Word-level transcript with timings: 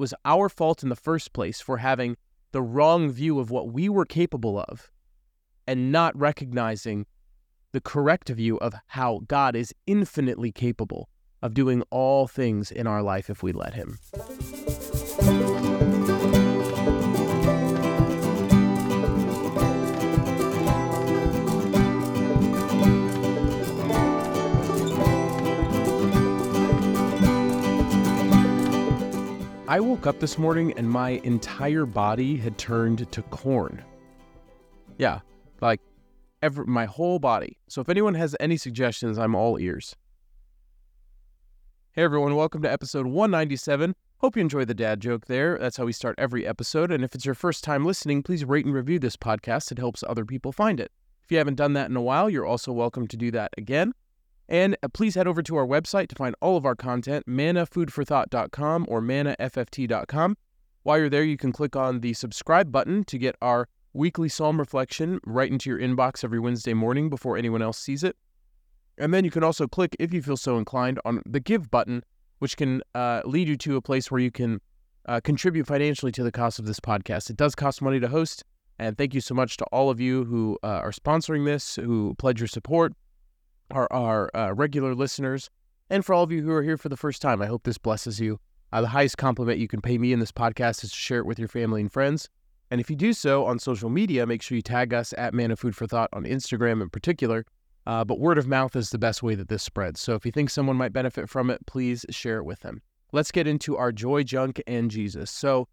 was 0.00 0.14
our 0.24 0.48
fault 0.48 0.82
in 0.82 0.88
the 0.88 0.96
first 0.96 1.32
place 1.32 1.60
for 1.60 1.76
having 1.76 2.16
the 2.52 2.62
wrong 2.62 3.10
view 3.10 3.38
of 3.38 3.50
what 3.50 3.70
we 3.72 3.88
were 3.88 4.06
capable 4.06 4.58
of 4.58 4.90
and 5.66 5.92
not 5.92 6.18
recognizing 6.18 7.06
the 7.72 7.80
correct 7.80 8.30
view 8.30 8.56
of 8.58 8.74
how 8.88 9.20
God 9.28 9.54
is 9.54 9.74
infinitely 9.86 10.50
capable 10.50 11.08
of 11.42 11.54
doing 11.54 11.82
all 11.90 12.26
things 12.26 12.72
in 12.72 12.86
our 12.86 13.02
life 13.02 13.30
if 13.30 13.42
we 13.42 13.52
let 13.52 13.74
Him. 13.74 13.98
I 29.70 29.78
woke 29.78 30.08
up 30.08 30.18
this 30.18 30.36
morning 30.36 30.72
and 30.76 30.90
my 30.90 31.20
entire 31.22 31.86
body 31.86 32.36
had 32.36 32.58
turned 32.58 33.08
to 33.12 33.22
corn. 33.22 33.84
Yeah, 34.98 35.20
like 35.60 35.80
every, 36.42 36.66
my 36.66 36.86
whole 36.86 37.20
body. 37.20 37.56
So 37.68 37.80
if 37.80 37.88
anyone 37.88 38.14
has 38.14 38.34
any 38.40 38.56
suggestions, 38.56 39.16
I'm 39.16 39.36
all 39.36 39.60
ears. 39.60 39.94
Hey 41.92 42.02
everyone, 42.02 42.34
welcome 42.34 42.62
to 42.62 42.72
episode 42.72 43.06
197. 43.06 43.94
Hope 44.18 44.34
you 44.34 44.40
enjoy 44.40 44.64
the 44.64 44.74
dad 44.74 44.98
joke 44.98 45.26
there. 45.26 45.56
That's 45.56 45.76
how 45.76 45.84
we 45.84 45.92
start 45.92 46.16
every 46.18 46.44
episode. 46.44 46.90
And 46.90 47.04
if 47.04 47.14
it's 47.14 47.24
your 47.24 47.36
first 47.36 47.62
time 47.62 47.84
listening, 47.84 48.24
please 48.24 48.44
rate 48.44 48.64
and 48.64 48.74
review 48.74 48.98
this 48.98 49.16
podcast. 49.16 49.70
It 49.70 49.78
helps 49.78 50.02
other 50.02 50.24
people 50.24 50.50
find 50.50 50.80
it. 50.80 50.90
If 51.22 51.30
you 51.30 51.38
haven't 51.38 51.54
done 51.54 51.74
that 51.74 51.88
in 51.88 51.96
a 51.96 52.02
while, 52.02 52.28
you're 52.28 52.44
also 52.44 52.72
welcome 52.72 53.06
to 53.06 53.16
do 53.16 53.30
that 53.30 53.52
again. 53.56 53.92
And 54.50 54.76
uh, 54.82 54.88
please 54.88 55.14
head 55.14 55.28
over 55.28 55.42
to 55.44 55.56
our 55.56 55.66
website 55.66 56.08
to 56.08 56.16
find 56.16 56.34
all 56.40 56.56
of 56.56 56.66
our 56.66 56.74
content, 56.74 57.24
mannafoodforthought.com 57.26 58.86
or 58.88 59.00
mannafft.com. 59.00 60.36
While 60.82 60.98
you're 60.98 61.08
there, 61.08 61.22
you 61.22 61.36
can 61.36 61.52
click 61.52 61.76
on 61.76 62.00
the 62.00 62.14
subscribe 62.14 62.72
button 62.72 63.04
to 63.04 63.16
get 63.16 63.36
our 63.40 63.68
weekly 63.92 64.28
psalm 64.28 64.58
reflection 64.58 65.20
right 65.24 65.50
into 65.50 65.70
your 65.70 65.78
inbox 65.78 66.24
every 66.24 66.40
Wednesday 66.40 66.74
morning 66.74 67.08
before 67.08 67.36
anyone 67.36 67.62
else 67.62 67.78
sees 67.78 68.02
it. 68.02 68.16
And 68.98 69.14
then 69.14 69.24
you 69.24 69.30
can 69.30 69.44
also 69.44 69.68
click, 69.68 69.94
if 70.00 70.12
you 70.12 70.20
feel 70.20 70.36
so 70.36 70.58
inclined, 70.58 70.98
on 71.04 71.22
the 71.24 71.40
give 71.40 71.70
button, 71.70 72.02
which 72.40 72.56
can 72.56 72.82
uh, 72.94 73.22
lead 73.24 73.46
you 73.46 73.56
to 73.58 73.76
a 73.76 73.82
place 73.82 74.10
where 74.10 74.20
you 74.20 74.32
can 74.32 74.60
uh, 75.06 75.20
contribute 75.20 75.66
financially 75.66 76.12
to 76.12 76.24
the 76.24 76.32
cost 76.32 76.58
of 76.58 76.66
this 76.66 76.80
podcast. 76.80 77.30
It 77.30 77.36
does 77.36 77.54
cost 77.54 77.80
money 77.82 78.00
to 78.00 78.08
host. 78.08 78.44
And 78.80 78.98
thank 78.98 79.14
you 79.14 79.20
so 79.20 79.34
much 79.34 79.58
to 79.58 79.64
all 79.66 79.90
of 79.90 80.00
you 80.00 80.24
who 80.24 80.58
uh, 80.62 80.66
are 80.66 80.90
sponsoring 80.90 81.44
this, 81.44 81.76
who 81.76 82.14
pledge 82.18 82.40
your 82.40 82.48
support 82.48 82.94
our, 83.72 83.88
our 83.92 84.30
uh, 84.34 84.52
regular 84.54 84.94
listeners, 84.94 85.50
and 85.88 86.04
for 86.04 86.14
all 86.14 86.22
of 86.22 86.32
you 86.32 86.42
who 86.42 86.50
are 86.50 86.62
here 86.62 86.76
for 86.76 86.88
the 86.88 86.96
first 86.96 87.22
time. 87.22 87.42
I 87.42 87.46
hope 87.46 87.64
this 87.64 87.78
blesses 87.78 88.20
you. 88.20 88.38
Uh, 88.72 88.80
the 88.80 88.88
highest 88.88 89.18
compliment 89.18 89.58
you 89.58 89.68
can 89.68 89.80
pay 89.80 89.98
me 89.98 90.12
in 90.12 90.20
this 90.20 90.32
podcast 90.32 90.84
is 90.84 90.90
to 90.90 90.96
share 90.96 91.18
it 91.18 91.26
with 91.26 91.38
your 91.38 91.48
family 91.48 91.80
and 91.80 91.92
friends. 91.92 92.28
And 92.70 92.80
if 92.80 92.88
you 92.88 92.94
do 92.94 93.12
so 93.12 93.46
on 93.46 93.58
social 93.58 93.90
media, 93.90 94.26
make 94.26 94.42
sure 94.42 94.54
you 94.54 94.62
tag 94.62 94.94
us 94.94 95.12
at 95.18 95.34
Manna 95.34 95.56
Food 95.56 95.74
for 95.74 95.86
Thought 95.86 96.10
on 96.12 96.24
Instagram 96.24 96.80
in 96.80 96.88
particular. 96.88 97.44
Uh, 97.86 98.04
but 98.04 98.20
word 98.20 98.38
of 98.38 98.46
mouth 98.46 98.76
is 98.76 98.90
the 98.90 98.98
best 98.98 99.22
way 99.22 99.34
that 99.34 99.48
this 99.48 99.62
spreads. 99.62 100.00
So 100.00 100.14
if 100.14 100.24
you 100.24 100.30
think 100.30 100.50
someone 100.50 100.76
might 100.76 100.92
benefit 100.92 101.28
from 101.28 101.50
it, 101.50 101.64
please 101.66 102.06
share 102.10 102.38
it 102.38 102.44
with 102.44 102.60
them. 102.60 102.82
Let's 103.12 103.32
get 103.32 103.48
into 103.48 103.76
our 103.76 103.90
joy, 103.90 104.22
junk, 104.22 104.62
and 104.68 104.90
Jesus. 104.90 105.30
So 105.30 105.66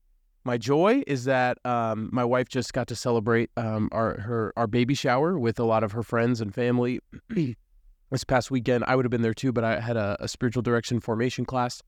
my 0.44 0.58
joy 0.58 1.04
is 1.06 1.26
that 1.26 1.60
um, 1.66 2.10
my 2.12 2.24
wife 2.24 2.50
just 2.50 2.74
got 2.74 2.88
to 2.88 2.96
celebrate 2.96 3.52
um, 3.58 3.90
our 3.92 4.20
her 4.22 4.54
our 4.56 4.66
baby 4.66 4.96
shower 4.96 5.38
with 5.38 5.60
a 5.60 5.66
lot 5.66 5.84
of 5.84 5.92
her 5.92 6.02
friends 6.02 6.42
and 6.42 6.56
family. 6.56 7.00
this 8.12 8.24
past 8.24 8.52
weekend. 8.52 8.84
I 8.88 8.96
would 8.96 9.06
have 9.06 9.12
been 9.12 9.22
there 9.22 9.34
too, 9.34 9.52
but 9.52 9.64
I 9.64 9.80
had 9.80 9.98
a, 9.98 10.18
a 10.20 10.28
spiritual 10.28 10.64
direction 10.64 11.00
formation 11.00 11.46
class. 11.46 11.82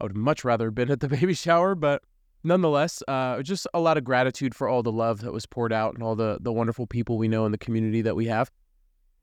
I 0.00 0.04
would 0.04 0.16
much 0.16 0.44
rather 0.44 0.66
have 0.66 0.74
been 0.74 0.90
at 0.90 1.00
the 1.00 1.08
baby 1.16 1.34
shower, 1.34 1.74
but 1.74 2.02
nonetheless, 2.44 3.02
uh, 3.08 3.42
just 3.42 3.66
a 3.74 3.80
lot 3.80 3.98
of 3.98 4.04
gratitude 4.04 4.54
for 4.54 4.68
all 4.68 4.82
the 4.82 4.92
love 4.92 5.20
that 5.22 5.32
was 5.32 5.46
poured 5.46 5.72
out 5.72 5.94
and 5.94 6.02
all 6.02 6.14
the 6.14 6.38
the 6.40 6.52
wonderful 6.52 6.86
people 6.86 7.18
we 7.18 7.28
know 7.28 7.46
in 7.46 7.52
the 7.52 7.58
community 7.58 8.02
that 8.02 8.16
we 8.16 8.26
have. 8.26 8.50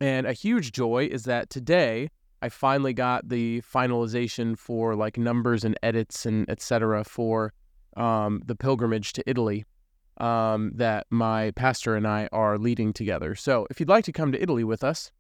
And 0.01 0.27
a 0.27 0.33
huge 0.33 0.71
joy 0.71 1.07
is 1.09 1.23
that 1.23 1.49
today 1.49 2.09
I 2.41 2.49
finally 2.49 2.93
got 2.93 3.29
the 3.29 3.61
finalization 3.61 4.57
for 4.57 4.95
like 4.95 5.17
numbers 5.17 5.63
and 5.63 5.77
edits 5.81 6.25
and 6.25 6.49
etc. 6.49 7.05
for 7.05 7.53
um, 7.95 8.41
the 8.45 8.55
pilgrimage 8.55 9.13
to 9.13 9.23
Italy 9.25 9.65
um, 10.17 10.71
that 10.75 11.07
my 11.09 11.51
pastor 11.51 11.95
and 11.95 12.07
I 12.07 12.27
are 12.31 12.57
leading 12.57 12.91
together. 12.91 13.35
So 13.35 13.65
if 13.69 13.79
you'd 13.79 13.89
like 13.89 14.05
to 14.05 14.11
come 14.11 14.31
to 14.31 14.41
Italy 14.41 14.63
with 14.63 14.83
us, 14.83 15.11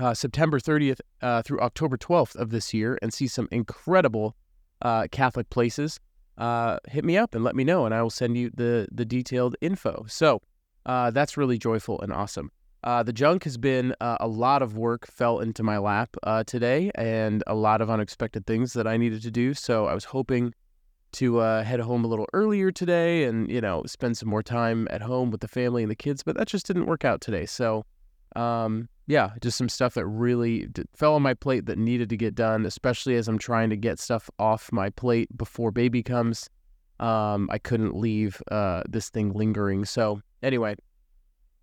uh, 0.00 0.14
September 0.14 0.58
30th 0.58 1.00
uh, 1.22 1.42
through 1.42 1.60
October 1.60 1.96
12th 1.96 2.34
of 2.36 2.50
this 2.50 2.72
year 2.72 2.98
and 3.02 3.12
see 3.12 3.26
some 3.26 3.48
incredible 3.50 4.34
uh, 4.82 5.06
Catholic 5.12 5.48
places, 5.50 6.00
uh, 6.38 6.78
hit 6.88 7.04
me 7.04 7.18
up 7.18 7.34
and 7.34 7.44
let 7.44 7.54
me 7.54 7.64
know, 7.64 7.84
and 7.84 7.94
I 7.94 8.02
will 8.02 8.10
send 8.10 8.36
you 8.36 8.50
the 8.54 8.88
the 8.90 9.04
detailed 9.04 9.56
info. 9.60 10.06
So 10.08 10.40
uh, 10.86 11.10
that's 11.10 11.36
really 11.36 11.58
joyful 11.58 12.00
and 12.00 12.12
awesome. 12.12 12.50
Uh, 12.82 13.02
the 13.02 13.12
junk 13.12 13.44
has 13.44 13.58
been 13.58 13.94
a 14.00 14.26
lot 14.26 14.62
of 14.62 14.78
work 14.78 15.06
fell 15.06 15.40
into 15.40 15.62
my 15.62 15.76
lap 15.76 16.16
today, 16.46 16.90
and 16.94 17.44
a 17.46 17.54
lot 17.54 17.82
of 17.82 17.90
unexpected 17.90 18.46
things 18.46 18.72
that 18.72 18.86
I 18.86 18.96
needed 18.96 19.20
to 19.22 19.30
do. 19.30 19.52
So 19.52 19.84
I 19.84 19.92
was 19.92 20.04
hoping 20.04 20.54
to 21.12 21.38
head 21.38 21.80
home 21.80 22.06
a 22.06 22.08
little 22.08 22.26
earlier 22.32 22.72
today, 22.72 23.24
and 23.24 23.50
you 23.50 23.60
know 23.60 23.82
spend 23.84 24.16
some 24.16 24.30
more 24.30 24.42
time 24.42 24.88
at 24.90 25.02
home 25.02 25.30
with 25.30 25.42
the 25.42 25.48
family 25.48 25.82
and 25.82 25.90
the 25.90 25.96
kids, 25.96 26.22
but 26.22 26.38
that 26.38 26.48
just 26.48 26.66
didn't 26.66 26.86
work 26.86 27.04
out 27.04 27.20
today. 27.20 27.44
So 27.44 27.84
um, 28.36 28.88
yeah, 29.06 29.30
just 29.40 29.58
some 29.58 29.68
stuff 29.68 29.94
that 29.94 30.06
really 30.06 30.68
fell 30.94 31.14
on 31.14 31.22
my 31.22 31.34
plate 31.34 31.66
that 31.66 31.78
needed 31.78 32.08
to 32.10 32.16
get 32.16 32.34
done, 32.34 32.64
especially 32.64 33.16
as 33.16 33.26
I'm 33.26 33.38
trying 33.38 33.70
to 33.70 33.76
get 33.76 33.98
stuff 33.98 34.30
off 34.38 34.70
my 34.72 34.90
plate 34.90 35.36
before 35.36 35.72
baby 35.72 36.02
comes. 36.02 36.48
Um, 37.00 37.48
I 37.50 37.58
couldn't 37.58 37.96
leave 37.96 38.40
uh, 38.52 38.82
this 38.88 39.08
thing 39.08 39.32
lingering. 39.32 39.84
So, 39.84 40.20
anyway, 40.42 40.76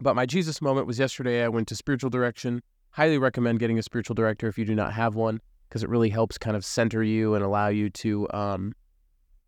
but 0.02 0.16
my 0.16 0.26
Jesus 0.26 0.62
moment 0.62 0.88
was 0.88 1.00
yesterday. 1.00 1.44
I 1.44 1.48
went 1.48 1.68
to 1.70 1.76
spiritual 1.76 2.10
direction. 2.10 2.62
Highly 2.92 3.18
recommend 3.18 3.60
getting 3.60 3.80
a 3.80 3.84
spiritual 3.84 4.16
director 4.16 4.48
if 4.48 4.58
you 4.58 4.66
do 4.66 4.76
not 4.76 4.94
have 4.94 5.16
one, 5.16 5.40
because 5.70 5.84
it 5.84 5.90
really 5.90 6.10
helps 6.10 6.38
kind 6.38 6.58
of 6.58 6.66
center 6.66 7.04
you 7.04 7.36
and 7.36 7.44
allow 7.46 7.68
you 7.68 7.90
to, 7.92 8.28
um, 8.34 8.74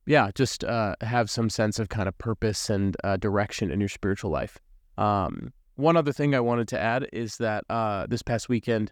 yeah, 0.06 0.30
just 0.36 0.64
uh, 0.64 0.96
have 1.02 1.30
some 1.30 1.50
sense 1.50 1.80
of 1.80 1.90
kind 1.90 2.08
of 2.08 2.18
purpose 2.18 2.70
and 2.70 2.96
uh, 3.04 3.18
direction 3.18 3.72
in 3.72 3.80
your 3.80 3.90
spiritual 3.90 4.32
life. 4.32 4.60
Um, 4.98 5.52
one 5.80 5.96
other 5.96 6.12
thing 6.12 6.36
I 6.36 6.42
wanted 6.42 6.68
to 6.70 6.80
add 6.80 7.08
is 7.14 7.38
that 7.38 7.64
uh, 7.70 8.06
this 8.08 8.22
past 8.22 8.50
weekend, 8.50 8.92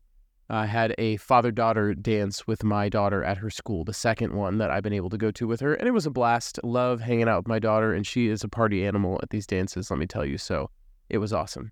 I 0.49 0.65
had 0.65 0.95
a 0.97 1.17
father 1.17 1.51
daughter 1.51 1.93
dance 1.93 2.47
with 2.47 2.63
my 2.63 2.87
daughter 2.87 3.23
at 3.25 3.37
her 3.37 3.49
school, 3.49 3.83
the 3.83 3.93
second 3.93 4.33
one 4.33 4.57
that 4.59 4.71
I've 4.71 4.83
been 4.83 4.93
able 4.93 5.09
to 5.09 5.17
go 5.17 5.29
to 5.31 5.45
with 5.45 5.59
her. 5.59 5.73
And 5.73 5.89
it 5.89 5.91
was 5.91 6.05
a 6.05 6.09
blast. 6.09 6.59
Love 6.63 7.01
hanging 7.01 7.27
out 7.27 7.39
with 7.39 7.47
my 7.49 7.59
daughter, 7.59 7.93
and 7.93 8.07
she 8.07 8.29
is 8.29 8.41
a 8.43 8.47
party 8.47 8.85
animal 8.85 9.19
at 9.21 9.31
these 9.31 9.45
dances, 9.45 9.91
let 9.91 9.99
me 9.99 10.07
tell 10.07 10.23
you. 10.23 10.37
So 10.37 10.69
it 11.09 11.17
was 11.17 11.33
awesome. 11.33 11.71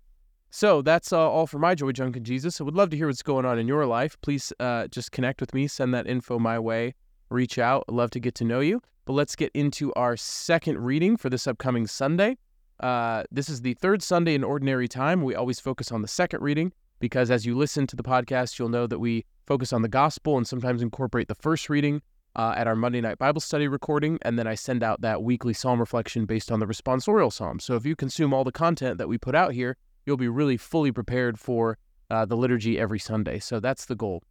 So 0.50 0.82
that's 0.82 1.12
uh, 1.12 1.18
all 1.18 1.46
for 1.46 1.58
my 1.58 1.74
Joy 1.74 1.92
Junk 1.92 2.16
and 2.16 2.26
Jesus. 2.26 2.60
I 2.60 2.64
would 2.64 2.74
love 2.74 2.90
to 2.90 2.96
hear 2.96 3.06
what's 3.06 3.22
going 3.22 3.46
on 3.46 3.58
in 3.58 3.66
your 3.66 3.86
life. 3.86 4.20
Please 4.20 4.52
uh, 4.60 4.86
just 4.88 5.12
connect 5.12 5.40
with 5.40 5.54
me, 5.54 5.66
send 5.66 5.94
that 5.94 6.06
info 6.06 6.38
my 6.38 6.58
way, 6.58 6.94
reach 7.30 7.58
out. 7.58 7.88
Love 7.88 8.10
to 8.10 8.20
get 8.20 8.34
to 8.36 8.44
know 8.44 8.60
you. 8.60 8.82
But 9.06 9.14
let's 9.14 9.34
get 9.34 9.50
into 9.54 9.94
our 9.94 10.16
second 10.18 10.78
reading 10.84 11.16
for 11.16 11.30
this 11.30 11.46
upcoming 11.46 11.86
Sunday. 11.86 12.36
Uh, 12.80 13.22
this 13.30 13.48
is 13.48 13.62
the 13.62 13.74
third 13.74 14.02
Sunday 14.02 14.34
in 14.34 14.44
Ordinary 14.44 14.88
Time. 14.88 15.22
We 15.22 15.34
always 15.34 15.60
focus 15.60 15.90
on 15.90 16.02
the 16.02 16.08
second 16.08 16.42
reading 16.42 16.72
because 16.98 17.30
as 17.30 17.46
you 17.46 17.56
listen 17.56 17.86
to 17.86 17.96
the 17.96 18.02
podcast, 18.02 18.58
you'll 18.58 18.68
know 18.68 18.86
that 18.86 18.98
we 18.98 19.24
focus 19.46 19.72
on 19.72 19.82
the 19.82 19.88
gospel 19.88 20.36
and 20.36 20.46
sometimes 20.46 20.82
incorporate 20.82 21.28
the 21.28 21.34
first 21.34 21.70
reading 21.70 22.02
uh, 22.34 22.54
at 22.56 22.66
our 22.66 22.76
Monday 22.76 23.00
night 23.00 23.18
Bible 23.18 23.40
study 23.40 23.66
recording. 23.66 24.18
And 24.22 24.38
then 24.38 24.46
I 24.46 24.54
send 24.54 24.82
out 24.82 25.00
that 25.00 25.22
weekly 25.22 25.54
psalm 25.54 25.80
reflection 25.80 26.26
based 26.26 26.52
on 26.52 26.60
the 26.60 26.66
responsorial 26.66 27.32
psalm. 27.32 27.60
So 27.60 27.76
if 27.76 27.86
you 27.86 27.96
consume 27.96 28.34
all 28.34 28.44
the 28.44 28.52
content 28.52 28.98
that 28.98 29.08
we 29.08 29.16
put 29.16 29.34
out 29.34 29.52
here, 29.52 29.76
you'll 30.04 30.16
be 30.18 30.28
really 30.28 30.56
fully 30.56 30.92
prepared 30.92 31.38
for 31.38 31.78
uh, 32.10 32.26
the 32.26 32.36
liturgy 32.36 32.78
every 32.78 32.98
Sunday. 32.98 33.38
So 33.38 33.58
that's 33.58 33.86
the 33.86 33.96
goal. 33.96 34.22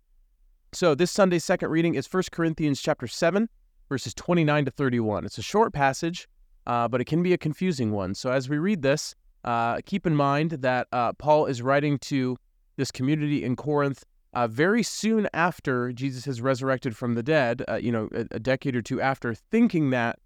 So 0.71 0.93
this 0.93 1.11
Sunday's 1.11 1.43
second 1.43 1.69
reading 1.69 1.95
is 1.95 2.11
1 2.11 2.23
Corinthians 2.31 2.81
chapter 2.81 3.07
7, 3.07 3.49
verses 3.89 4.13
29 4.13 4.65
to 4.65 4.71
31. 4.71 5.25
It's 5.25 5.37
a 5.37 5.41
short 5.41 5.73
passage 5.73 6.27
uh, 6.67 6.87
but 6.87 7.01
it 7.01 7.05
can 7.05 7.23
be 7.23 7.33
a 7.33 7.37
confusing 7.37 7.91
one. 7.91 8.15
So 8.15 8.31
as 8.31 8.49
we 8.49 8.57
read 8.57 8.81
this, 8.81 9.15
uh, 9.43 9.79
keep 9.85 10.07
in 10.07 10.15
mind 10.15 10.51
that 10.51 10.87
uh, 10.91 11.13
Paul 11.13 11.45
is 11.45 11.61
writing 11.61 11.99
to 11.99 12.37
this 12.77 12.91
community 12.91 13.43
in 13.43 13.55
Corinth 13.55 14.03
uh, 14.33 14.47
very 14.47 14.83
soon 14.83 15.29
after 15.33 15.93
Jesus 15.93 16.25
has 16.25 16.41
resurrected 16.41 16.97
from 16.97 17.15
the 17.15 17.23
dead, 17.23 17.63
uh, 17.69 17.75
you 17.75 17.91
know, 17.91 18.09
a, 18.13 18.25
a 18.31 18.39
decade 18.39 18.75
or 18.75 18.81
two 18.81 18.99
after, 18.99 19.33
thinking 19.33 19.91
that 19.91 20.19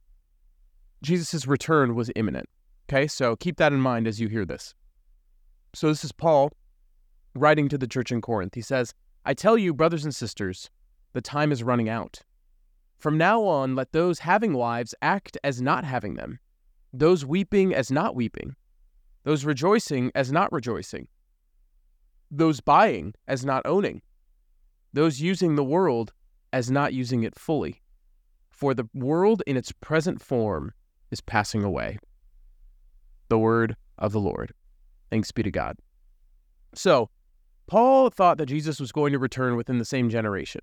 Jesus' 1.04 1.46
return 1.46 1.96
was 1.96 2.10
imminent. 2.16 2.50
Okay, 2.90 3.08
so 3.08 3.36
keep 3.36 3.58
that 3.58 3.72
in 3.72 3.80
mind 3.80 4.08
as 4.08 4.20
you 4.20 4.28
hear 4.28 4.46
this. 4.46 4.74
So 5.76 5.90
this 5.90 6.04
is 6.04 6.12
Paul 6.12 6.52
writing 7.36 7.70
to 7.70 7.78
the 7.78 7.88
church 7.88 8.12
in 8.12 8.22
Corinth. 8.22 8.56
He 8.56 8.62
says, 8.62 8.96
I 9.26 9.36
tell 9.36 9.58
you, 9.58 9.74
brothers 9.74 10.04
and 10.04 10.16
sisters, 10.16 10.72
the 11.14 11.22
time 11.22 11.52
is 11.52 11.62
running 11.62 11.88
out. 11.88 12.22
From 13.00 13.18
now 13.18 13.44
on, 13.44 13.76
let 13.76 13.94
those 13.94 14.20
having 14.20 14.54
wives 14.54 14.94
act 15.02 15.38
as 15.44 15.62
not 15.62 15.86
having 15.86 16.16
them, 16.16 16.40
those 16.94 17.26
weeping 17.26 17.74
as 17.74 17.90
not 17.90 18.14
weeping, 18.14 18.56
those 19.24 19.46
rejoicing 19.46 20.12
as 20.16 20.32
not 20.32 20.52
rejoicing, 20.52 21.08
those 22.30 22.60
buying 22.60 23.14
as 23.28 23.46
not 23.46 23.66
owning, 23.66 24.02
those 24.94 25.22
using 25.22 25.56
the 25.56 25.64
world 25.64 26.12
as 26.52 26.70
not 26.70 26.94
using 26.94 27.24
it 27.24 27.40
fully. 27.40 27.82
for 28.60 28.74
the 28.74 28.90
world 28.94 29.42
in 29.48 29.56
its 29.56 29.72
present 29.72 30.22
form 30.22 30.74
is 31.12 31.22
passing 31.22 31.64
away. 31.64 31.98
The 33.30 33.40
word 33.40 33.78
of 33.98 34.12
the 34.12 34.20
Lord. 34.20 34.54
Thanks 35.10 35.32
be 35.32 35.44
to 35.44 35.52
God. 35.52 35.78
So, 36.76 37.10
Paul 37.68 38.10
thought 38.10 38.38
that 38.38 38.48
Jesus 38.48 38.78
was 38.78 38.92
going 38.92 39.14
to 39.14 39.18
return 39.18 39.56
within 39.56 39.78
the 39.78 39.86
same 39.86 40.10
generation. 40.10 40.60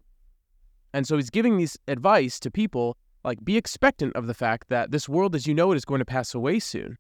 And 0.97 1.07
so 1.07 1.17
he's 1.17 1.29
giving 1.29 1.59
these 1.59 1.79
advice 1.89 2.41
to 2.41 2.51
people 2.51 2.97
like 3.23 3.45
be 3.45 3.59
expectant 3.59 4.17
of 4.17 4.27
the 4.27 4.33
fact 4.33 4.71
that 4.71 4.93
this 4.93 5.11
world 5.11 5.35
as 5.35 5.47
you 5.47 5.53
know 5.53 5.71
it 5.73 5.77
is 5.77 5.85
going 5.85 5.99
to 5.99 6.07
pass 6.07 6.35
away 6.35 6.59
soon. 6.59 6.97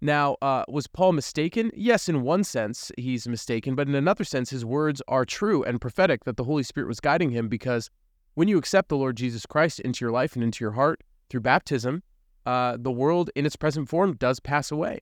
Now, 0.00 0.38
uh, 0.40 0.64
was 0.66 0.86
Paul 0.86 1.12
mistaken? 1.12 1.70
Yes, 1.74 2.08
in 2.08 2.22
one 2.22 2.42
sense, 2.42 2.90
he's 2.96 3.28
mistaken, 3.28 3.74
but 3.74 3.86
in 3.86 3.94
another 3.94 4.24
sense, 4.24 4.48
his 4.48 4.64
words 4.64 5.02
are 5.08 5.26
true 5.26 5.62
and 5.62 5.78
prophetic 5.78 6.24
that 6.24 6.38
the 6.38 6.44
Holy 6.44 6.62
Spirit 6.62 6.88
was 6.88 7.00
guiding 7.00 7.30
him 7.30 7.48
because 7.48 7.90
when 8.32 8.48
you 8.48 8.56
accept 8.56 8.88
the 8.88 8.96
Lord 8.96 9.18
Jesus 9.18 9.44
Christ 9.44 9.78
into 9.80 10.06
your 10.06 10.12
life 10.12 10.34
and 10.34 10.42
into 10.42 10.64
your 10.64 10.72
heart 10.72 11.04
through 11.28 11.40
baptism, 11.40 12.02
uh, 12.46 12.78
the 12.80 12.90
world 12.90 13.28
in 13.36 13.44
its 13.44 13.56
present 13.56 13.90
form 13.90 14.14
does 14.14 14.40
pass 14.40 14.70
away. 14.70 15.00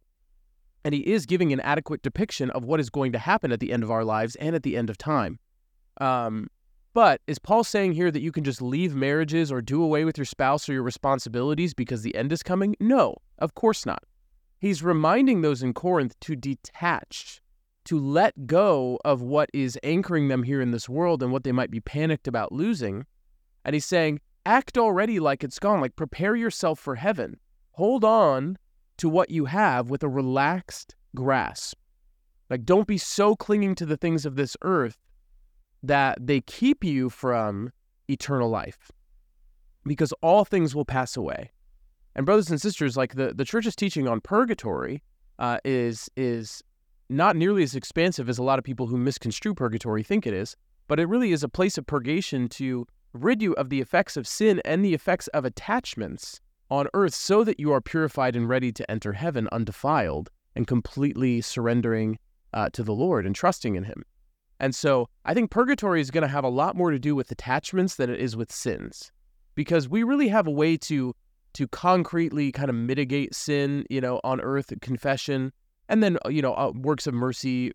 And 0.85 0.93
he 0.93 1.03
is 1.03 1.27
giving 1.27 1.53
an 1.53 1.61
adequate 1.61 2.03
depiction 2.03 2.51
of 2.51 2.65
what 2.65 2.81
is 2.81 2.91
going 2.91 3.13
to 3.13 3.21
happen 3.21 3.53
at 3.53 3.61
the 3.61 3.73
end 3.73 3.85
of 3.85 3.93
our 3.93 4.05
lives 4.05 4.35
and 4.35 4.57
at 4.57 4.65
the 4.65 4.77
end 4.77 4.91
of 4.91 4.99
time. 4.99 5.39
Um, 6.01 6.49
but 6.97 7.21
is 7.27 7.39
Paul 7.39 7.63
saying 7.63 7.93
here 7.93 8.11
that 8.11 8.23
you 8.23 8.33
can 8.33 8.43
just 8.43 8.63
leave 8.63 8.95
marriages 8.95 9.53
or 9.53 9.61
do 9.61 9.83
away 9.83 10.07
with 10.07 10.17
your 10.17 10.25
spouse 10.25 10.67
or 10.67 10.73
your 10.73 10.83
responsibilities 10.83 11.75
because 11.75 12.01
the 12.01 12.15
end 12.15 12.33
is 12.33 12.43
coming? 12.43 12.75
No, 12.81 13.17
of 13.39 13.55
course 13.55 13.85
not. 13.85 14.03
He's 14.61 14.83
reminding 14.83 15.43
those 15.43 15.63
in 15.63 15.75
Corinth 15.75 16.19
to 16.21 16.35
detach, 16.35 17.43
to 17.85 17.99
let 17.99 18.47
go 18.47 18.99
of 19.05 19.21
what 19.21 19.51
is 19.53 19.79
anchoring 19.83 20.29
them 20.29 20.43
here 20.43 20.63
in 20.63 20.71
this 20.71 20.89
world 20.89 21.23
and 21.23 21.33
what 21.33 21.45
they 21.45 21.53
might 21.53 21.71
be 21.71 21.81
panicked 21.81 22.27
about 22.27 22.51
losing. 22.51 23.05
And 23.63 23.75
he's 23.75 23.85
saying, 23.85 24.23
act 24.47 24.79
already 24.79 25.21
like 25.21 25.45
it's 25.45 25.59
gone, 25.59 25.83
like 25.83 25.97
prepare 25.97 26.35
yourself 26.35 26.79
for 26.79 26.95
heaven. 26.95 27.41
Hold 27.73 28.05
on 28.05 28.57
to 28.97 29.11
what 29.11 29.29
you 29.29 29.45
have 29.45 29.91
with 29.91 30.03
a 30.03 30.09
relaxed 30.09 30.97
grasp. 31.15 31.77
Like, 32.49 32.65
don't 32.65 32.89
be 32.89 32.97
so 32.97 33.37
clinging 33.37 33.75
to 33.75 33.85
the 33.85 33.99
things 33.99 34.25
of 34.25 34.37
this 34.37 34.57
earth 34.63 34.97
that 35.87 36.19
they 36.21 36.41
keep 36.41 36.85
you 36.85 37.11
from 37.11 37.71
eternal 38.09 38.49
life 38.49 38.91
because 39.85 40.13
all 40.23 40.45
things 40.45 40.75
will 40.75 40.85
pass 40.85 41.17
away. 41.17 41.51
And 42.15 42.27
brothers 42.27 42.51
and 42.51 42.61
sisters, 42.61 42.97
like 42.97 43.15
the, 43.15 43.33
the 43.35 43.45
church's 43.45 43.77
teaching 43.77 44.09
on 44.09 44.21
purgatory 44.21 45.03
uh, 45.39 45.59
is 45.65 46.09
is 46.17 46.63
not 47.09 47.37
nearly 47.37 47.63
as 47.63 47.77
expansive 47.77 48.29
as 48.29 48.39
a 48.39 48.43
lot 48.43 48.59
of 48.59 48.65
people 48.65 48.87
who 48.87 48.97
misconstrue 48.97 49.55
purgatory 49.55 50.03
think 50.03 50.27
it 50.27 50.35
is, 50.35 50.57
but 50.89 50.99
it 50.99 51.07
really 51.07 51.31
is 51.31 51.43
a 51.43 51.49
place 51.49 51.79
of 51.79 51.87
purgation 51.87 52.49
to 52.49 52.87
rid 53.13 53.41
you 53.41 53.53
of 53.55 53.69
the 53.69 53.81
effects 53.81 54.17
of 54.17 54.27
sin 54.27 54.61
and 54.65 54.85
the 54.85 54.95
effects 54.95 55.29
of 55.29 55.45
attachments 55.45 56.41
on 56.71 56.89
earth 56.95 57.15
so 57.15 57.45
that 57.45 57.61
you 57.61 57.71
are 57.71 57.81
purified 57.81 58.35
and 58.35 58.49
ready 58.49 58.73
to 58.73 58.91
enter 58.91 59.13
heaven 59.13 59.49
undefiled 59.53 60.31
and 60.57 60.67
completely 60.67 61.41
surrendering 61.41 62.19
uh, 62.53 62.69
to 62.73 62.83
the 62.83 62.95
Lord 62.95 63.27
and 63.27 63.35
trusting 63.35 63.77
in 63.77 63.85
Him. 63.85 64.03
And 64.59 64.75
so 64.75 65.09
I 65.25 65.35
think 65.35 65.51
purgatory 65.51 66.01
is 66.01 66.11
going 66.11 66.23
to 66.23 66.29
have 66.29 66.45
a 66.45 66.49
lot 66.49 66.77
more 66.77 66.91
to 66.91 66.99
do 66.99 67.15
with 67.15 67.31
attachments 67.31 67.97
than 67.97 68.11
it 68.11 68.21
is 68.21 68.37
with 68.37 68.51
sins 68.51 69.13
because 69.55 69.89
we 69.89 70.03
really 70.03 70.29
have 70.29 70.47
a 70.47 70.53
way 70.53 70.77
to 70.77 71.15
to 71.55 71.67
concretely 71.69 72.53
kind 72.53 72.69
of 72.69 72.77
mitigate 72.77 73.35
sin, 73.35 73.87
you 73.89 73.99
know, 73.99 74.21
on 74.23 74.43
earth, 74.43 74.75
confession, 74.83 75.51
and 75.89 76.03
then 76.03 76.19
you 76.29 76.43
know 76.43 76.55
uh, 76.55 76.71
works 76.75 77.07
of 77.07 77.15
mercy, 77.15 77.73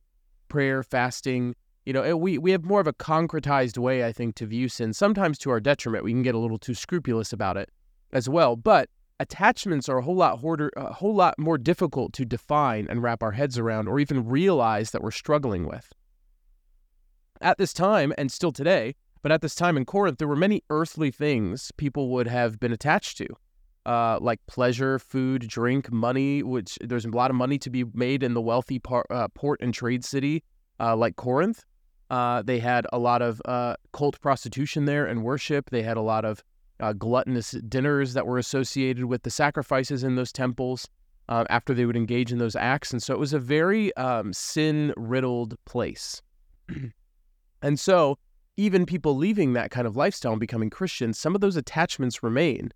prayer, 0.48 0.83
fasting. 0.83 1.56
You 1.86 1.94
know, 1.94 2.16
we 2.16 2.38
we 2.38 2.51
have 2.51 2.63
more 2.63 2.80
of 2.80 2.88
a 2.88 2.94
concretized 2.94 3.77
way, 3.77 4.06
I 4.06 4.12
think, 4.12 4.36
to 4.36 4.45
view 4.45 4.69
sin. 4.69 4.94
Sometimes 4.94 5.38
to 5.39 5.50
our 5.50 5.60
detriment, 5.60 6.04
we 6.04 6.12
can 6.12 6.22
get 6.22 6.36
a 6.36 6.39
little 6.39 6.60
too 6.60 6.75
scrupulous 6.75 7.34
about 7.34 7.57
it 7.57 7.69
as 8.13 8.30
well. 8.30 8.56
But 8.56 8.89
attachments 9.19 9.89
are 9.89 9.98
a 9.98 10.04
whole 10.04 10.16
lot 10.16 10.39
harder, 10.39 10.72
a 10.77 10.94
whole 10.94 11.16
lot 11.16 11.38
more 11.39 11.57
difficult 11.57 12.13
to 12.13 12.25
define 12.25 12.86
and 12.88 13.01
wrap 13.01 13.24
our 13.24 13.31
heads 13.31 13.57
around, 13.57 13.88
or 13.88 14.00
even 14.00 14.27
realize 14.27 14.92
that 14.92 15.01
we're 15.01 15.12
struggling 15.12 15.68
with. 15.68 15.92
At 17.42 17.58
this 17.58 17.74
time, 17.74 18.14
and 18.20 18.32
still 18.32 18.52
today, 18.52 18.96
but 19.24 19.32
at 19.32 19.42
this 19.42 19.56
time 19.56 19.76
in 19.76 19.84
Corinth, 19.84 20.20
there 20.20 20.28
were 20.28 20.36
many 20.36 20.64
earthly 20.70 21.10
things 21.10 21.72
people 21.76 22.10
would 22.10 22.28
have 22.28 22.60
been 22.60 22.72
attached 22.72 23.18
to 23.18 23.28
uh, 23.86 24.20
like 24.22 24.40
pleasure, 24.48 25.00
food, 25.00 25.48
drink, 25.48 25.92
money, 25.92 26.44
which 26.44 26.78
there's 26.82 27.06
a 27.06 27.10
lot 27.10 27.32
of 27.32 27.36
money 27.36 27.58
to 27.58 27.70
be 27.70 27.84
made 27.94 28.24
in 28.24 28.34
the 28.34 28.42
wealthy 28.42 28.80
par- 28.80 29.06
uh, 29.10 29.28
port 29.30 29.60
and 29.62 29.74
trade 29.74 30.06
city 30.06 30.44
uh, 30.80 30.96
like 30.96 31.16
Corinth. 31.16 31.64
Uh, 32.10 32.42
they 32.42 32.60
had 32.60 32.86
a 32.94 33.00
lot 33.00 33.22
of 33.22 33.42
uh, 33.46 33.76
cult 33.94 34.20
prostitution 34.22 34.86
there 34.86 35.06
and 35.06 35.24
worship. 35.24 35.70
They 35.70 35.82
had 35.82 35.98
a 35.98 36.02
lot 36.02 36.26
of 36.26 36.44
uh, 36.80 36.94
gluttonous 36.94 37.52
dinners 37.70 38.14
that 38.14 38.28
were 38.28 38.38
associated 38.38 39.06
with 39.06 39.24
the 39.24 39.30
sacrifices 39.32 40.04
in 40.04 40.16
those 40.16 40.32
temples 40.32 40.88
after 41.50 41.74
they 41.74 41.86
would 41.86 41.96
engage 41.96 42.34
in 42.34 42.40
those 42.40 42.58
acts. 42.58 42.92
And 42.92 43.02
so 43.02 43.14
it 43.14 43.20
was 43.20 43.32
a 43.32 43.40
very 43.40 43.96
um, 43.96 44.34
sin 44.34 44.94
riddled 44.98 45.56
place. 45.64 46.22
and 47.62 47.80
so 47.80 48.18
even 48.58 48.86
people 48.86 49.16
leaving 49.16 49.54
that 49.54 49.72
kind 49.72 49.88
of 49.88 49.96
lifestyle 49.96 50.34
and 50.34 50.40
becoming 50.40 50.69
Christians, 50.69 51.18
some 51.18 51.36
of 51.36 51.42
those 51.42 51.56
attachments 51.56 52.22
remain. 52.22 52.72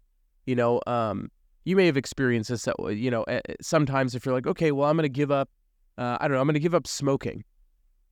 You 0.45 0.55
know, 0.55 0.81
um, 0.87 1.29
you 1.65 1.75
may 1.75 1.85
have 1.85 1.97
experienced 1.97 2.49
this. 2.49 2.63
That 2.63 2.75
you 2.95 3.11
know, 3.11 3.25
sometimes 3.61 4.15
if 4.15 4.25
you're 4.25 4.33
like, 4.33 4.47
okay, 4.47 4.71
well, 4.71 4.89
I'm 4.89 4.95
going 4.95 5.03
to 5.03 5.09
give 5.09 5.31
up. 5.31 5.49
Uh, 5.97 6.17
I 6.19 6.27
don't 6.27 6.35
know. 6.35 6.41
I'm 6.41 6.47
going 6.47 6.55
to 6.55 6.59
give 6.59 6.75
up 6.75 6.87
smoking. 6.87 7.43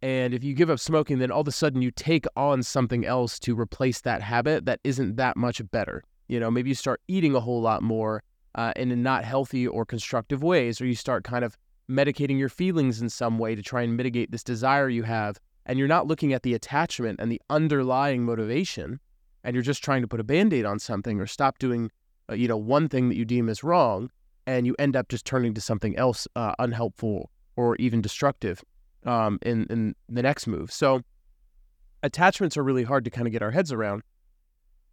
And 0.01 0.33
if 0.33 0.43
you 0.43 0.53
give 0.53 0.69
up 0.69 0.79
smoking, 0.79 1.19
then 1.19 1.31
all 1.31 1.41
of 1.41 1.47
a 1.47 1.51
sudden 1.51 1.81
you 1.81 1.89
take 1.89 2.25
on 2.35 2.61
something 2.61 3.05
else 3.05 3.39
to 3.39 3.57
replace 3.57 4.01
that 4.01 4.21
habit 4.21 4.65
that 4.65 4.81
isn't 4.83 5.15
that 5.15 5.37
much 5.37 5.61
better. 5.71 6.03
You 6.27 6.41
know, 6.41 6.51
maybe 6.51 6.69
you 6.69 6.75
start 6.75 7.01
eating 7.07 7.35
a 7.35 7.39
whole 7.39 7.61
lot 7.61 7.83
more 7.83 8.21
uh, 8.55 8.73
in 8.75 9.01
not 9.01 9.23
healthy 9.23 9.65
or 9.65 9.85
constructive 9.85 10.43
ways, 10.43 10.81
or 10.81 10.85
you 10.85 10.95
start 10.95 11.23
kind 11.23 11.45
of 11.45 11.57
medicating 11.89 12.37
your 12.37 12.49
feelings 12.49 13.01
in 13.01 13.09
some 13.09 13.39
way 13.39 13.55
to 13.55 13.61
try 13.61 13.81
and 13.81 13.95
mitigate 13.95 14.31
this 14.31 14.43
desire 14.43 14.89
you 14.89 15.03
have. 15.03 15.39
And 15.65 15.79
you're 15.79 15.87
not 15.87 16.07
looking 16.07 16.33
at 16.33 16.43
the 16.43 16.53
attachment 16.53 17.19
and 17.19 17.31
the 17.31 17.41
underlying 17.49 18.23
motivation, 18.23 18.99
and 19.43 19.53
you're 19.55 19.63
just 19.63 19.83
trying 19.83 20.01
to 20.01 20.07
put 20.07 20.19
a 20.19 20.23
band 20.23 20.53
aid 20.53 20.65
on 20.65 20.79
something 20.79 21.19
or 21.19 21.27
stop 21.27 21.57
doing 21.59 21.89
uh, 22.29 22.35
you 22.35 22.47
know, 22.47 22.57
one 22.57 22.87
thing 22.87 23.09
that 23.09 23.15
you 23.15 23.25
deem 23.25 23.49
as 23.49 23.63
wrong, 23.63 24.09
and 24.47 24.65
you 24.65 24.75
end 24.79 24.95
up 24.95 25.09
just 25.09 25.25
turning 25.25 25.53
to 25.53 25.61
something 25.61 25.95
else 25.97 26.27
uh, 26.35 26.53
unhelpful 26.59 27.29
or 27.55 27.75
even 27.77 28.01
destructive 28.01 28.63
um, 29.05 29.39
in 29.41 29.65
in 29.69 29.95
the 30.09 30.21
next 30.21 30.47
move. 30.47 30.71
So 30.71 31.01
attachments 32.01 32.57
are 32.57 32.63
really 32.63 32.83
hard 32.83 33.05
to 33.05 33.11
kind 33.11 33.27
of 33.27 33.33
get 33.33 33.41
our 33.41 33.51
heads 33.51 33.71
around. 33.71 34.03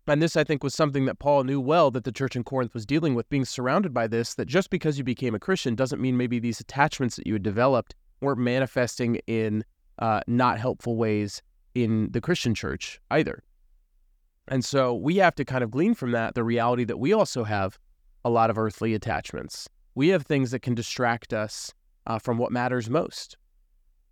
And 0.06 0.20
this, 0.20 0.36
I 0.36 0.42
think, 0.42 0.64
was 0.64 0.74
something 0.74 1.04
that 1.04 1.20
Paul 1.20 1.44
knew 1.44 1.60
well 1.60 1.90
that 1.92 2.02
the 2.02 2.10
church 2.10 2.34
in 2.34 2.42
Corinth 2.42 2.74
was 2.74 2.84
dealing 2.84 3.14
with, 3.14 3.28
being 3.28 3.44
surrounded 3.44 3.94
by 3.94 4.08
this, 4.08 4.34
that 4.34 4.46
just 4.46 4.70
because 4.70 4.98
you 4.98 5.04
became 5.04 5.36
a 5.36 5.38
Christian 5.38 5.76
doesn't 5.76 6.00
mean 6.00 6.16
maybe 6.16 6.40
these 6.40 6.58
attachments 6.58 7.14
that 7.14 7.28
you 7.28 7.34
had 7.34 7.44
developed 7.44 7.94
weren't 8.20 8.40
manifesting 8.40 9.20
in 9.28 9.64
uh, 10.00 10.20
not 10.26 10.58
helpful 10.58 10.96
ways 10.96 11.42
in 11.74 12.10
the 12.10 12.20
Christian 12.20 12.54
church 12.54 13.00
either. 13.10 13.42
And 14.48 14.64
so 14.64 14.94
we 14.94 15.16
have 15.16 15.34
to 15.36 15.44
kind 15.44 15.62
of 15.62 15.70
glean 15.70 15.94
from 15.94 16.10
that 16.12 16.34
the 16.34 16.42
reality 16.42 16.84
that 16.84 16.98
we 16.98 17.12
also 17.12 17.44
have 17.44 17.78
a 18.24 18.30
lot 18.30 18.50
of 18.50 18.58
earthly 18.58 18.94
attachments. 18.94 19.68
We 19.94 20.08
have 20.08 20.24
things 20.24 20.50
that 20.50 20.60
can 20.60 20.74
distract 20.74 21.32
us 21.32 21.72
uh, 22.06 22.18
from 22.18 22.38
what 22.38 22.52
matters 22.52 22.90
most. 22.90 23.36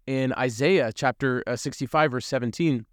In 0.07 0.33
Isaiah 0.35 0.92
chapter 0.95 1.42
uh, 1.47 1.57
65, 1.57 2.12
verse 2.12 2.26
17, 2.26 2.87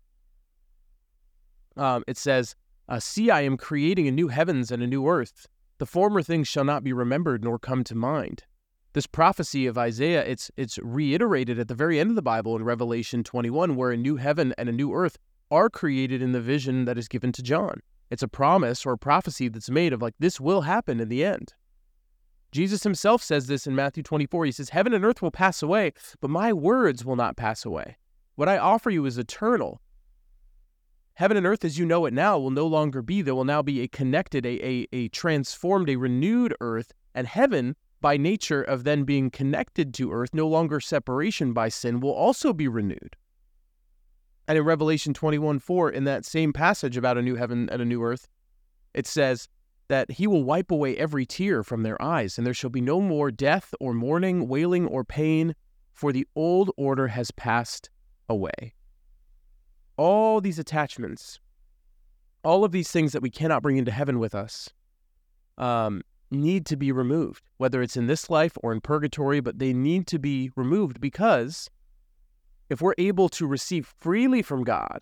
um, 1.77 2.03
it 2.07 2.17
says, 2.17 2.55
uh, 2.89 2.99
See, 2.99 3.29
I 3.29 3.41
am 3.41 3.57
creating 3.57 4.07
a 4.07 4.11
new 4.11 4.27
heavens 4.27 4.71
and 4.71 4.81
a 4.81 4.87
new 4.87 5.07
earth. 5.07 5.47
The 5.77 5.85
former 5.85 6.21
things 6.21 6.47
shall 6.47 6.63
not 6.63 6.83
be 6.83 6.93
remembered 6.93 7.43
nor 7.43 7.59
come 7.59 7.83
to 7.85 7.95
mind. 7.95 8.43
This 8.95 9.07
prophecy 9.07 9.67
of 9.67 9.77
Isaiah, 9.77 10.23
it's 10.23 10.49
it's 10.55 10.79
reiterated 10.79 11.59
at 11.59 11.67
the 11.67 11.75
very 11.75 11.99
end 11.99 12.11
of 12.11 12.15
the 12.15 12.21
Bible 12.21 12.55
in 12.55 12.63
Revelation 12.63 13.25
21, 13.25 13.75
where 13.75 13.91
a 13.91 13.97
new 13.97 14.15
heaven 14.15 14.53
and 14.57 14.69
a 14.69 14.71
new 14.71 14.93
earth 14.93 15.17
are 15.51 15.69
created 15.69 16.21
in 16.21 16.31
the 16.31 16.39
vision 16.39 16.85
that 16.85 16.97
is 16.97 17.09
given 17.09 17.33
to 17.33 17.43
John. 17.43 17.81
It's 18.09 18.23
a 18.23 18.29
promise 18.29 18.85
or 18.85 18.93
a 18.93 18.97
prophecy 18.97 19.49
that's 19.49 19.69
made 19.69 19.91
of 19.91 20.01
like, 20.01 20.13
this 20.17 20.39
will 20.39 20.61
happen 20.61 21.01
in 21.01 21.09
the 21.09 21.25
end. 21.25 21.55
Jesus 22.53 22.83
himself 22.83 23.21
says 23.21 23.47
this 23.47 23.67
in 23.67 23.75
Matthew 23.75 24.01
24. 24.01 24.45
He 24.45 24.53
says, 24.53 24.69
Heaven 24.69 24.93
and 24.93 25.03
earth 25.03 25.21
will 25.21 25.29
pass 25.29 25.61
away, 25.61 25.91
but 26.21 26.29
my 26.29 26.53
words 26.53 27.03
will 27.03 27.17
not 27.17 27.35
pass 27.35 27.65
away. 27.65 27.97
What 28.35 28.47
I 28.47 28.57
offer 28.57 28.89
you 28.91 29.05
is 29.05 29.17
eternal. 29.17 29.81
Heaven 31.15 31.35
and 31.35 31.45
earth 31.45 31.65
as 31.65 31.77
you 31.77 31.85
know 31.85 32.05
it 32.05 32.13
now 32.13 32.39
will 32.39 32.49
no 32.49 32.65
longer 32.65 33.01
be. 33.01 33.21
There 33.21 33.35
will 33.35 33.43
now 33.43 33.61
be 33.61 33.81
a 33.81 33.89
connected, 33.89 34.45
a, 34.45 34.65
a, 34.65 34.87
a 34.93 35.07
transformed, 35.09 35.89
a 35.89 35.97
renewed 35.97 36.55
earth, 36.61 36.93
and 37.13 37.27
heaven, 37.27 37.75
by 38.01 38.17
nature 38.17 38.61
of 38.61 38.83
then 38.83 39.03
being 39.03 39.29
connected 39.29 39.93
to 39.95 40.11
earth, 40.11 40.33
no 40.33 40.47
longer 40.47 40.79
separation 40.79 41.53
by 41.53 41.69
sin, 41.69 41.99
will 41.99 42.13
also 42.13 42.53
be 42.53 42.67
renewed. 42.67 43.15
And 44.47 44.57
in 44.57 44.63
Revelation 44.63 45.13
21 45.13 45.59
4, 45.59 45.89
in 45.91 46.03
that 46.03 46.25
same 46.25 46.53
passage 46.53 46.97
about 46.97 47.17
a 47.17 47.21
new 47.21 47.35
heaven 47.35 47.69
and 47.69 47.81
a 47.81 47.85
new 47.85 48.03
earth, 48.03 48.27
it 48.93 49.07
says 49.07 49.47
that 49.87 50.11
he 50.11 50.27
will 50.27 50.43
wipe 50.43 50.71
away 50.71 50.95
every 50.97 51.25
tear 51.25 51.63
from 51.63 51.83
their 51.83 51.99
eyes, 52.01 52.37
and 52.37 52.45
there 52.45 52.53
shall 52.53 52.69
be 52.69 52.81
no 52.81 53.01
more 53.01 53.31
death 53.31 53.73
or 53.79 53.93
mourning, 53.93 54.47
wailing 54.47 54.87
or 54.87 55.03
pain, 55.03 55.55
for 55.93 56.11
the 56.11 56.27
old 56.35 56.71
order 56.77 57.07
has 57.07 57.31
passed 57.31 57.89
away. 58.29 58.73
All 59.97 60.41
these 60.41 60.59
attachments 60.59 61.39
all 62.45 62.63
of 62.63 62.71
these 62.71 62.91
things 62.91 63.11
that 63.11 63.21
we 63.21 63.29
cannot 63.29 63.63
bring 63.63 63.77
into 63.77 63.91
heaven 63.91 64.19
with 64.19 64.35
us 64.35 64.69
um, 65.57 66.03
need 66.31 66.65
to 66.67 66.75
be 66.75 66.91
removed, 66.91 67.43
whether 67.57 67.81
it's 67.81 67.97
in 67.97 68.07
this 68.07 68.29
life 68.29 68.57
or 68.61 68.71
in 68.71 68.81
purgatory, 68.81 69.39
but 69.39 69.59
they 69.59 69.73
need 69.73 70.07
to 70.07 70.19
be 70.19 70.51
removed 70.55 70.99
because 70.99 71.69
if 72.69 72.81
we're 72.81 72.95
able 72.97 73.29
to 73.29 73.45
receive 73.45 73.93
freely 73.99 74.41
from 74.41 74.63
God, 74.63 75.01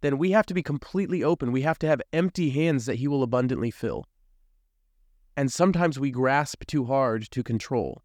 then 0.00 0.18
we 0.18 0.30
have 0.30 0.46
to 0.46 0.54
be 0.54 0.62
completely 0.62 1.22
open. 1.22 1.52
We 1.52 1.62
have 1.62 1.78
to 1.80 1.86
have 1.86 2.00
empty 2.12 2.50
hands 2.50 2.86
that 2.86 2.96
He 2.96 3.08
will 3.08 3.22
abundantly 3.22 3.70
fill. 3.70 4.06
And 5.36 5.52
sometimes 5.52 5.98
we 5.98 6.10
grasp 6.10 6.64
too 6.66 6.84
hard 6.84 7.30
to 7.30 7.42
control. 7.42 8.02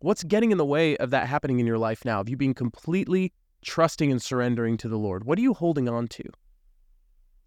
What's 0.00 0.22
getting 0.22 0.52
in 0.52 0.58
the 0.58 0.64
way 0.64 0.96
of 0.96 1.10
that 1.10 1.28
happening 1.28 1.60
in 1.60 1.66
your 1.66 1.78
life 1.78 2.04
now, 2.04 2.20
of 2.20 2.28
you 2.28 2.36
being 2.36 2.54
completely 2.54 3.32
trusting 3.64 4.10
and 4.10 4.20
surrendering 4.20 4.76
to 4.78 4.88
the 4.88 4.98
Lord? 4.98 5.24
What 5.24 5.38
are 5.38 5.42
you 5.42 5.54
holding 5.54 5.88
on 5.88 6.08
to? 6.08 6.24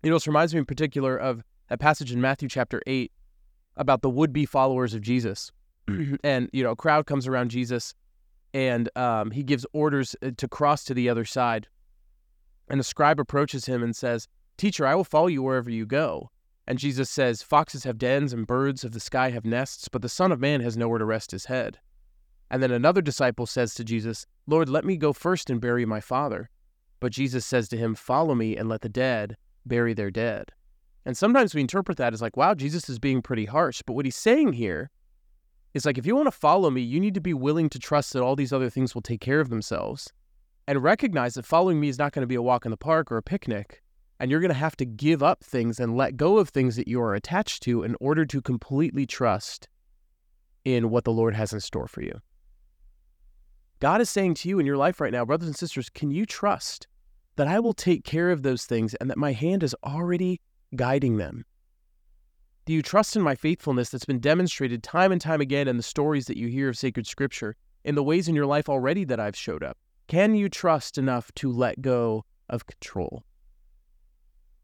You 0.04 0.10
know, 0.10 0.16
this 0.16 0.28
reminds 0.28 0.54
me 0.54 0.60
in 0.60 0.66
particular 0.66 1.18
of 1.18 1.44
a 1.70 1.78
passage 1.78 2.12
in 2.12 2.22
Matthew 2.22 2.48
chapter 2.48 2.82
8 2.86 3.12
about 3.78 4.02
the 4.02 4.10
would 4.10 4.34
be 4.34 4.46
followers 4.46 4.94
of 4.94 5.02
Jesus. 5.02 5.52
and, 6.24 6.50
you 6.54 6.64
know, 6.64 6.72
a 6.72 6.76
crowd 6.76 7.06
comes 7.06 7.28
around 7.28 7.50
Jesus 7.50 7.94
and 8.54 8.90
um, 8.96 9.32
he 9.32 9.44
gives 9.44 9.66
orders 9.74 10.16
uh, 10.22 10.32
to 10.38 10.48
cross 10.48 10.86
to 10.86 10.94
the 10.94 11.10
other 11.10 11.26
side. 11.26 11.68
And 12.70 12.80
a 12.80 12.84
scribe 12.84 13.20
approaches 13.20 13.66
him 13.66 13.84
and 13.84 13.96
says, 13.96 14.28
Teacher, 14.58 14.88
I 14.88 14.96
will 14.96 15.04
follow 15.04 15.28
you 15.28 15.44
wherever 15.44 15.70
you 15.70 15.86
go. 15.86 16.32
And 16.66 16.80
Jesus 16.80 17.10
says, 17.10 17.44
Foxes 17.44 17.84
have 17.84 17.98
dens 17.98 18.34
and 18.34 18.48
birds 18.48 18.84
of 18.84 18.94
the 18.94 19.00
sky 19.00 19.30
have 19.30 19.46
nests, 19.46 19.88
but 19.90 20.02
the 20.02 20.10
Son 20.10 20.32
of 20.32 20.40
Man 20.40 20.62
has 20.62 20.78
nowhere 20.78 21.00
to 21.00 21.06
rest 21.06 21.32
his 21.32 21.46
head. 21.46 21.80
And 22.50 22.64
then 22.64 22.72
another 22.72 23.02
disciple 23.02 23.46
says 23.46 23.74
to 23.76 23.84
Jesus, 23.84 24.26
Lord, 24.48 24.70
let 24.70 24.86
me 24.86 24.98
go 24.98 25.14
first 25.14 25.50
and 25.50 25.60
bury 25.60 25.86
my 25.86 26.00
father. 26.00 26.50
But 27.00 27.12
Jesus 27.12 27.46
says 27.46 27.68
to 27.70 27.78
him, 27.78 27.94
Follow 27.94 28.36
me 28.36 28.56
and 28.56 28.70
let 28.70 28.82
the 28.82 28.90
dead 28.90 29.36
bury 29.66 29.94
their 29.94 30.12
dead. 30.12 30.52
And 31.06 31.16
sometimes 31.16 31.54
we 31.54 31.62
interpret 31.62 31.98
that 31.98 32.14
as 32.14 32.22
like, 32.22 32.36
wow, 32.36 32.56
Jesus 32.56 32.90
is 32.90 33.00
being 33.00 33.22
pretty 33.22 33.46
harsh. 33.46 33.82
But 33.86 33.94
what 33.94 34.06
he's 34.06 34.16
saying 34.16 34.54
here 34.54 34.90
is 35.74 35.86
like, 35.86 35.98
if 35.98 36.06
you 36.06 36.16
want 36.16 36.28
to 36.28 36.32
follow 36.32 36.70
me, 36.72 36.82
you 36.82 37.00
need 37.00 37.14
to 37.14 37.22
be 37.22 37.34
willing 37.34 37.70
to 37.70 37.80
trust 37.80 38.14
that 38.14 38.24
all 38.24 38.36
these 38.36 38.54
other 38.54 38.70
things 38.70 38.96
will 38.96 39.02
take 39.02 39.22
care 39.22 39.40
of 39.40 39.50
themselves 39.50 40.12
and 40.68 40.82
recognize 40.82 41.36
that 41.36 41.46
following 41.46 41.80
me 41.80 41.90
is 41.90 42.00
not 42.00 42.12
going 42.12 42.22
to 42.22 42.28
be 42.28 42.36
a 42.36 42.42
walk 42.42 42.66
in 42.66 42.72
the 42.72 42.78
park 42.78 43.12
or 43.12 43.18
a 43.18 43.24
picnic. 43.24 43.84
And 44.20 44.32
you're 44.32 44.40
going 44.40 44.50
to 44.50 44.56
have 44.56 44.78
to 44.78 44.86
give 44.86 45.22
up 45.22 45.44
things 45.44 45.80
and 45.80 45.98
let 45.98 46.18
go 46.18 46.38
of 46.38 46.50
things 46.50 46.78
that 46.78 46.88
you 46.88 47.02
are 47.02 47.14
attached 47.14 47.62
to 47.64 47.84
in 47.84 47.96
order 48.00 48.26
to 48.26 48.42
completely 48.42 49.06
trust 49.06 49.68
in 50.64 50.90
what 50.90 51.04
the 51.04 51.12
Lord 51.12 51.36
has 51.36 51.54
in 51.54 51.60
store 51.60 51.88
for 51.88 52.02
you. 52.02 52.20
God 53.80 54.02
is 54.02 54.10
saying 54.10 54.36
to 54.36 54.50
you 54.50 54.58
in 54.58 54.66
your 54.66 54.78
life 54.78 55.02
right 55.02 55.12
now, 55.12 55.26
brothers 55.26 55.48
and 55.50 55.56
sisters, 55.56 55.90
can 55.90 56.10
you 56.10 56.26
trust 56.26 56.88
that 57.36 57.48
I 57.48 57.60
will 57.60 57.74
take 57.74 58.06
care 58.06 58.32
of 58.32 58.42
those 58.42 58.66
things 58.66 58.96
and 58.96 59.10
that 59.10 59.18
my 59.18 59.34
hand 59.34 59.62
is 59.62 59.76
already 59.84 60.40
guiding 60.76 61.18
them? 61.18 61.46
Do 62.66 62.74
you 62.74 62.82
trust 62.82 63.16
in 63.16 63.22
my 63.22 63.36
faithfulness 63.36 63.90
that's 63.90 64.06
been 64.06 64.20
demonstrated 64.20 64.82
time 64.82 65.12
and 65.12 65.22
time 65.22 65.40
again 65.40 65.68
in 65.68 65.78
the 65.78 65.84
stories 65.84 66.26
that 66.26 66.38
you 66.38 66.48
hear 66.48 66.70
of 66.70 66.78
sacred 66.78 67.06
scripture, 67.06 67.56
in 67.84 67.96
the 67.96 68.04
ways 68.04 68.28
in 68.28 68.36
your 68.36 68.48
life 68.48 68.68
already 68.68 69.04
that 69.04 69.20
I've 69.20 69.36
showed 69.36 69.64
up? 69.64 69.78
Can 70.08 70.36
you 70.36 70.50
trust 70.50 70.98
enough 70.98 71.32
to 71.36 71.52
let 71.52 71.82
go 71.82 72.26
of 72.50 72.66
control? 72.66 73.24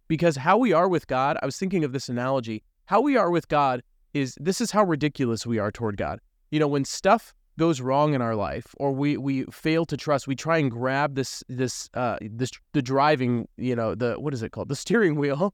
Because 0.07 0.35
how 0.35 0.57
we 0.57 0.73
are 0.73 0.89
with 0.89 1.07
God, 1.07 1.37
I 1.41 1.45
was 1.45 1.57
thinking 1.57 1.83
of 1.83 1.93
this 1.93 2.09
analogy. 2.09 2.63
How 2.85 3.01
we 3.01 3.17
are 3.17 3.29
with 3.29 3.47
God 3.47 3.81
is 4.13 4.35
this 4.41 4.61
is 4.61 4.71
how 4.71 4.83
ridiculous 4.83 5.45
we 5.45 5.59
are 5.59 5.71
toward 5.71 5.95
God. 5.95 6.19
You 6.49 6.59
know, 6.59 6.67
when 6.67 6.85
stuff 6.85 7.33
goes 7.57 7.81
wrong 7.81 8.13
in 8.13 8.21
our 8.21 8.35
life 8.35 8.73
or 8.77 8.91
we 8.91 9.17
we 9.17 9.43
fail 9.51 9.85
to 9.85 9.97
trust 9.97 10.25
we 10.25 10.35
try 10.35 10.57
and 10.57 10.71
grab 10.71 11.15
this 11.15 11.43
this 11.49 11.89
uh 11.93 12.17
this 12.21 12.49
the 12.73 12.81
driving 12.81 13.47
you 13.57 13.75
know 13.75 13.93
the 13.93 14.13
what 14.13 14.33
is 14.33 14.41
it 14.41 14.51
called 14.51 14.69
the 14.69 14.75
steering 14.75 15.15
wheel 15.15 15.53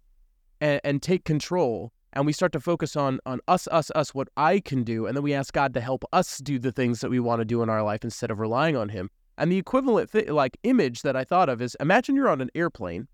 and, 0.61 0.81
and 0.83 1.01
take 1.01 1.23
control 1.23 1.91
and 2.13 2.25
we 2.25 2.33
start 2.33 2.51
to 2.51 2.59
focus 2.59 2.95
on 2.95 3.19
on 3.25 3.39
us 3.47 3.67
us 3.69 3.91
us 3.95 4.13
what 4.13 4.27
i 4.37 4.59
can 4.59 4.83
do 4.83 5.05
and 5.05 5.15
then 5.15 5.23
we 5.23 5.33
ask 5.33 5.53
god 5.53 5.73
to 5.73 5.81
help 5.81 6.03
us 6.13 6.37
do 6.39 6.57
the 6.59 6.71
things 6.71 7.01
that 7.01 7.09
we 7.09 7.19
want 7.19 7.39
to 7.39 7.45
do 7.45 7.61
in 7.61 7.69
our 7.69 7.83
life 7.83 8.03
instead 8.03 8.31
of 8.31 8.39
relying 8.39 8.75
on 8.75 8.89
him. 8.89 9.09
And 9.39 9.51
the 9.51 9.57
equivalent 9.57 10.11
th- 10.11 10.29
like 10.29 10.57
image 10.63 11.03
that 11.03 11.15
i 11.15 11.23
thought 11.23 11.49
of 11.49 11.61
is 11.61 11.75
imagine 11.79 12.15
you're 12.15 12.29
on 12.29 12.41
an 12.41 12.49
airplane 12.55 13.07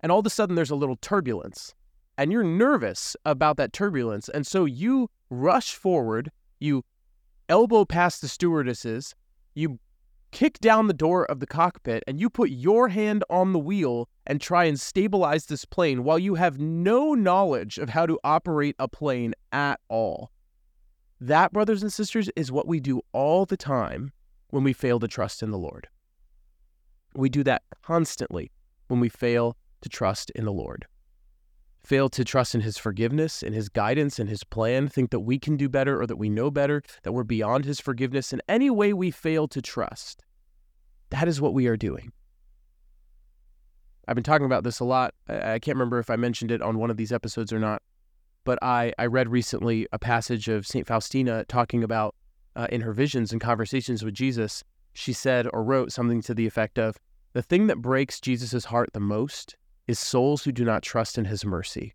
and 0.00 0.10
all 0.10 0.20
of 0.20 0.26
a 0.26 0.30
sudden 0.30 0.54
there's 0.54 0.70
a 0.70 0.76
little 0.76 0.96
turbulence 0.96 1.74
and 2.16 2.32
you're 2.32 2.44
nervous 2.44 3.16
about 3.24 3.56
that 3.58 3.72
turbulence 3.72 4.28
and 4.30 4.46
so 4.46 4.64
you 4.64 5.10
rush 5.28 5.74
forward 5.74 6.30
you 6.58 6.84
elbow 7.50 7.84
past 7.84 8.22
the 8.22 8.28
stewardesses, 8.28 9.14
you 9.54 9.78
kick 10.30 10.58
down 10.60 10.86
the 10.86 10.94
door 10.94 11.24
of 11.26 11.40
the 11.40 11.46
cockpit, 11.46 12.02
and 12.06 12.20
you 12.20 12.30
put 12.30 12.50
your 12.50 12.88
hand 12.88 13.24
on 13.30 13.52
the 13.52 13.58
wheel 13.58 14.08
and 14.26 14.40
try 14.40 14.64
and 14.64 14.78
stabilize 14.78 15.46
this 15.46 15.64
plane 15.64 16.04
while 16.04 16.18
you 16.18 16.34
have 16.34 16.58
no 16.58 17.14
knowledge 17.14 17.78
of 17.78 17.88
how 17.90 18.06
to 18.06 18.18
operate 18.24 18.76
a 18.78 18.88
plane 18.88 19.34
at 19.52 19.80
all. 19.88 20.30
That, 21.20 21.52
brothers 21.52 21.82
and 21.82 21.92
sisters, 21.92 22.30
is 22.36 22.52
what 22.52 22.66
we 22.66 22.80
do 22.80 23.02
all 23.12 23.44
the 23.44 23.56
time 23.56 24.12
when 24.48 24.64
we 24.64 24.72
fail 24.72 24.98
to 25.00 25.08
trust 25.08 25.42
in 25.42 25.50
the 25.50 25.58
Lord. 25.58 25.88
We 27.14 27.28
do 27.28 27.42
that 27.44 27.62
constantly 27.82 28.50
when 28.88 29.00
we 29.00 29.08
fail 29.08 29.56
to 29.82 29.88
trust 29.88 30.30
in 30.30 30.44
the 30.44 30.52
Lord 30.52 30.86
fail 31.82 32.08
to 32.10 32.24
trust 32.24 32.54
in 32.54 32.60
his 32.60 32.78
forgiveness, 32.78 33.42
in 33.42 33.52
his 33.52 33.68
guidance, 33.68 34.18
in 34.18 34.26
his 34.26 34.44
plan, 34.44 34.88
think 34.88 35.10
that 35.10 35.20
we 35.20 35.38
can 35.38 35.56
do 35.56 35.68
better 35.68 36.00
or 36.00 36.06
that 36.06 36.16
we 36.16 36.28
know 36.28 36.50
better, 36.50 36.82
that 37.02 37.12
we're 37.12 37.24
beyond 37.24 37.64
his 37.64 37.80
forgiveness, 37.80 38.32
in 38.32 38.42
any 38.48 38.70
way 38.70 38.92
we 38.92 39.10
fail 39.10 39.48
to 39.48 39.62
trust, 39.62 40.24
that 41.10 41.26
is 41.26 41.40
what 41.40 41.54
we 41.54 41.66
are 41.66 41.76
doing. 41.76 42.12
I've 44.06 44.14
been 44.14 44.24
talking 44.24 44.46
about 44.46 44.64
this 44.64 44.80
a 44.80 44.84
lot. 44.84 45.14
I 45.28 45.58
can't 45.58 45.76
remember 45.76 45.98
if 45.98 46.10
I 46.10 46.16
mentioned 46.16 46.50
it 46.50 46.62
on 46.62 46.78
one 46.78 46.90
of 46.90 46.96
these 46.96 47.12
episodes 47.12 47.52
or 47.52 47.58
not, 47.58 47.82
but 48.44 48.58
I, 48.62 48.92
I 48.98 49.06
read 49.06 49.28
recently 49.28 49.86
a 49.92 49.98
passage 49.98 50.48
of 50.48 50.66
St. 50.66 50.86
Faustina 50.86 51.44
talking 51.44 51.84
about 51.84 52.14
uh, 52.56 52.66
in 52.70 52.80
her 52.80 52.92
visions 52.92 53.32
and 53.32 53.40
conversations 53.40 54.04
with 54.04 54.14
Jesus. 54.14 54.64
She 54.92 55.12
said 55.12 55.46
or 55.52 55.62
wrote 55.62 55.92
something 55.92 56.22
to 56.22 56.34
the 56.34 56.46
effect 56.46 56.78
of 56.78 56.96
the 57.32 57.42
thing 57.42 57.68
that 57.68 57.80
breaks 57.80 58.20
Jesus' 58.20 58.64
heart 58.64 58.90
the 58.92 59.00
most 59.00 59.56
is 59.90 59.98
souls 59.98 60.44
who 60.44 60.52
do 60.52 60.64
not 60.64 60.82
trust 60.82 61.18
in 61.18 61.24
his 61.24 61.44
mercy. 61.44 61.94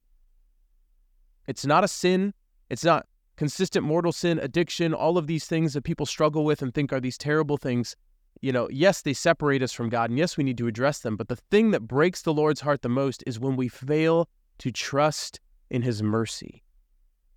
It's 1.48 1.66
not 1.66 1.86
a 1.86 1.88
sin. 1.88 2.34
It's 2.70 2.84
not 2.84 3.08
consistent 3.38 3.86
mortal 3.86 4.12
sin, 4.12 4.38
addiction, 4.40 4.94
all 4.94 5.18
of 5.18 5.28
these 5.28 5.46
things 5.46 5.74
that 5.74 5.84
people 5.84 6.06
struggle 6.06 6.44
with 6.44 6.62
and 6.62 6.74
think 6.74 6.92
are 6.92 7.00
these 7.00 7.18
terrible 7.18 7.58
things. 7.58 7.96
You 8.42 8.52
know, 8.52 8.68
yes, 8.70 9.02
they 9.02 9.14
separate 9.14 9.64
us 9.64 9.72
from 9.72 9.88
God, 9.88 10.10
and 10.10 10.20
yes, 10.20 10.36
we 10.36 10.44
need 10.44 10.58
to 10.58 10.68
address 10.68 11.00
them. 11.00 11.16
But 11.16 11.30
the 11.30 11.38
thing 11.38 11.72
that 11.72 11.88
breaks 11.88 12.22
the 12.22 12.34
Lord's 12.34 12.62
heart 12.62 12.82
the 12.82 12.90
most 12.90 13.24
is 13.26 13.40
when 13.40 13.56
we 13.56 13.70
fail 13.70 14.28
to 14.58 14.72
trust 14.72 15.40
in 15.70 15.82
his 15.82 16.04
mercy. 16.04 16.64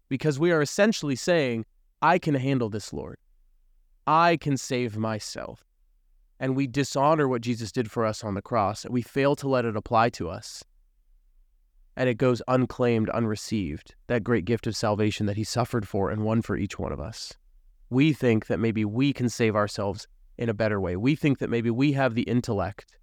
Because 0.08 0.40
we 0.40 0.50
are 0.50 0.62
essentially 0.62 1.16
saying, 1.16 1.66
I 2.02 2.18
can 2.18 2.34
handle 2.34 2.68
this, 2.68 2.92
Lord. 2.92 3.18
I 4.06 4.38
can 4.38 4.56
save 4.56 4.96
myself 4.96 5.64
and 6.40 6.54
we 6.54 6.66
dishonor 6.66 7.28
what 7.28 7.42
Jesus 7.42 7.72
did 7.72 7.90
for 7.90 8.04
us 8.06 8.22
on 8.22 8.34
the 8.34 8.42
cross, 8.42 8.86
we 8.88 9.02
fail 9.02 9.34
to 9.36 9.48
let 9.48 9.64
it 9.64 9.76
apply 9.76 10.10
to 10.10 10.28
us. 10.28 10.64
And 11.96 12.08
it 12.08 12.14
goes 12.14 12.40
unclaimed, 12.46 13.10
unreceived, 13.12 13.96
that 14.06 14.22
great 14.22 14.44
gift 14.44 14.66
of 14.66 14.76
salvation 14.76 15.26
that 15.26 15.36
He 15.36 15.44
suffered 15.44 15.88
for 15.88 16.10
and 16.10 16.22
won 16.22 16.42
for 16.42 16.56
each 16.56 16.78
one 16.78 16.92
of 16.92 17.00
us. 17.00 17.34
We 17.90 18.12
think 18.12 18.46
that 18.46 18.60
maybe 18.60 18.84
we 18.84 19.12
can 19.12 19.28
save 19.28 19.56
ourselves 19.56 20.06
in 20.36 20.48
a 20.48 20.54
better 20.54 20.80
way. 20.80 20.96
We 20.96 21.16
think 21.16 21.38
that 21.38 21.50
maybe 21.50 21.70
we 21.70 21.92
have 21.92 22.14
the 22.14 22.22
intellect 22.22 22.96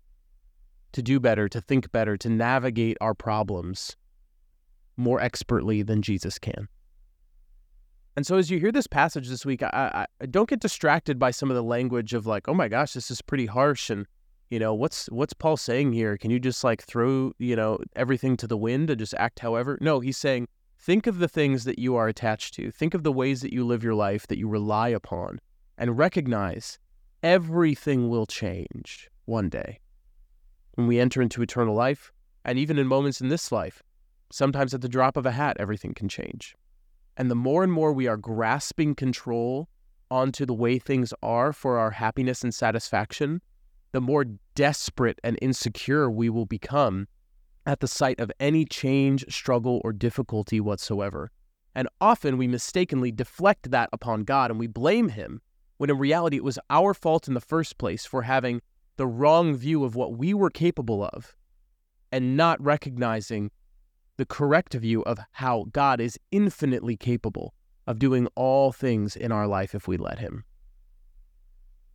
to 0.94 1.04
do 1.04 1.20
better, 1.20 1.50
to 1.50 1.60
think 1.60 1.92
better, 1.92 2.16
to 2.16 2.30
navigate 2.30 2.98
our 3.02 3.14
problems 3.14 3.98
more 4.96 5.20
expertly 5.20 5.84
than 5.84 6.02
Jesus 6.02 6.40
can. 6.40 6.70
And 8.16 8.26
so 8.26 8.38
as 8.38 8.50
you 8.50 8.60
hear 8.60 8.72
this 8.72 8.88
passage 8.88 9.28
this 9.28 9.46
week, 9.46 9.62
I, 9.62 10.08
I, 10.22 10.26
don't 10.28 10.48
get 10.48 10.62
distracted 10.62 11.20
by 11.20 11.32
some 11.32 11.52
of 11.52 11.56
the 11.56 11.64
language 11.64 12.14
of 12.14 12.26
like, 12.26 12.48
oh 12.48 12.54
my 12.54 12.70
gosh, 12.70 12.94
this 12.94 13.12
is 13.12 13.22
pretty 13.22 13.46
harsh, 13.46 13.90
and 13.90 14.06
you 14.50 14.60
know 14.60 14.74
what's 14.74 15.08
what's 15.08 15.34
Paul 15.34 15.58
saying 15.58 15.92
here? 15.92 16.18
Can 16.18 16.32
you 16.32 16.40
just 16.40 16.64
like 16.64 16.84
throw 16.84 17.34
you 17.40 17.56
know 17.56 17.80
everything 17.96 18.38
to 18.38 18.48
the 18.48 18.58
wind 18.58 18.90
and 18.90 19.00
just 19.00 19.14
act 19.16 19.40
however? 19.40 19.78
No, 19.82 20.00
he's 20.00 20.18
saying 20.18 20.48
think 20.80 21.08
of 21.08 21.18
the 21.18 21.28
things 21.28 21.66
that 21.66 21.80
you 21.80 21.96
are 21.96 22.08
attached 22.08 22.54
to. 22.54 22.72
Think 22.72 22.94
of 22.94 23.04
the 23.04 23.12
ways 23.12 23.42
that 23.42 23.52
you 23.52 23.66
live 23.66 23.84
your 23.84 23.96
life 23.96 24.28
that 24.28 24.38
you 24.38 24.48
rely 24.48 24.90
upon, 24.90 25.42
and 25.78 25.98
recognize 25.98 26.80
everything 27.22 28.08
will 28.08 28.26
change 28.26 29.10
one 29.26 29.50
day 29.50 29.80
when 30.76 30.88
we 30.88 31.00
enter 31.00 31.22
into 31.22 31.42
eternal 31.42 31.76
life, 31.76 32.14
and 32.46 32.58
even 32.58 32.78
in 32.78 32.88
moments 32.88 33.20
in 33.20 33.28
this 33.28 33.52
life. 33.52 33.84
Sometimes 34.32 34.74
at 34.74 34.82
the 34.82 34.90
drop 34.90 35.18
of 35.18 35.26
a 35.26 35.32
hat, 35.32 35.58
everything 35.60 35.94
can 35.94 36.10
change. 36.10 36.56
And 37.18 37.32
the 37.32 37.36
more 37.36 37.64
and 37.64 37.72
more 37.72 37.94
we 37.94 38.08
are 38.08 38.18
grasping 38.18 38.96
control 38.96 39.70
onto 40.12 40.46
the 40.46 40.54
way 40.54 40.78
things 40.78 41.14
are 41.24 41.54
for 41.54 41.78
our 41.78 41.92
happiness 41.92 42.44
and 42.44 42.54
satisfaction, 42.54 43.42
the 43.92 44.02
more 44.02 44.26
desperate 44.56 45.20
and 45.24 45.40
insecure 45.42 46.10
we 46.10 46.30
will 46.30 46.46
become 46.46 47.08
at 47.66 47.80
the 47.80 47.88
sight 47.88 48.20
of 48.20 48.32
any 48.40 48.66
change, 48.66 49.26
struggle, 49.30 49.82
or 49.84 49.94
difficulty 49.94 50.60
whatsoever. 50.60 51.32
And 51.74 51.90
often 52.00 52.38
we 52.38 52.48
mistakenly 52.48 53.12
deflect 53.12 53.72
that 53.72 53.90
upon 53.92 54.24
God 54.24 54.52
and 54.52 54.60
we 54.60 54.68
blame 54.68 55.10
Him, 55.10 55.42
when 55.78 55.90
in 55.90 55.98
reality 55.98 56.38
it 56.38 56.44
was 56.44 56.60
our 56.70 56.94
fault 56.94 57.28
in 57.28 57.34
the 57.34 57.42
first 57.42 57.78
place 57.78 58.06
for 58.06 58.22
having 58.22 58.62
the 58.98 59.08
wrong 59.08 59.56
view 59.56 59.84
of 59.84 59.96
what 59.96 60.18
we 60.18 60.34
were 60.34 60.50
capable 60.50 61.04
of 61.04 61.36
and 62.12 62.38
not 62.38 62.64
recognizing 62.64 63.52
the 64.18 64.26
correct 64.26 64.74
view 64.74 65.02
of 65.04 65.20
how 65.32 65.66
God 65.72 66.00
is 66.00 66.20
infinitely 66.32 66.96
capable 66.96 67.54
of 67.88 68.00
doing 68.00 68.28
all 68.36 68.72
things 68.72 69.16
in 69.16 69.32
our 69.32 69.48
life 69.48 69.76
if 69.76 69.88
we 69.88 69.98
let 69.98 70.20
Him. 70.20 70.44